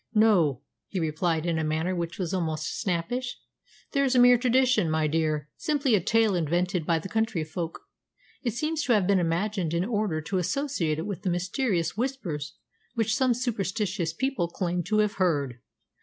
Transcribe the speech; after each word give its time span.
"No," 0.15 0.63
he 0.87 0.99
replied 0.99 1.45
in 1.45 1.59
a 1.59 1.63
manner 1.63 1.95
which 1.95 2.17
was 2.17 2.33
almost 2.33 2.79
snappish. 2.81 3.37
"That's 3.91 4.15
a 4.15 4.19
mere 4.19 4.39
tradition, 4.39 4.89
my 4.89 5.05
dear 5.05 5.47
simply 5.57 5.93
a 5.93 6.01
tale 6.01 6.33
invented 6.33 6.87
by 6.87 6.97
the 6.97 7.07
country 7.07 7.43
folk. 7.43 7.81
It 8.41 8.55
seems 8.55 8.81
to 8.85 8.93
have 8.93 9.05
been 9.05 9.19
imagined 9.19 9.75
in 9.75 9.85
order 9.85 10.19
to 10.19 10.39
associate 10.39 10.97
it 10.97 11.05
with 11.05 11.21
the 11.21 11.29
mysterious 11.29 11.95
Whispers 11.97 12.55
which 12.95 13.13
some 13.13 13.35
superstitious 13.35 14.11
people 14.11 14.47
claim 14.47 14.81
to 14.85 14.97
have 14.97 15.17
heard. 15.21 15.59